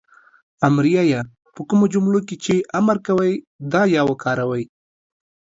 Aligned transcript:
امریه 0.67 1.01
"ئ" 1.11 1.27
په 1.53 1.61
کومو 1.69 1.85
جملو 1.93 2.19
کې 2.27 2.35
چې 2.43 2.55
امر 2.79 2.97
کوی 3.05 3.31
دا 3.71 3.81
"ئ" 3.93 3.95
وکاروئ 4.09 4.63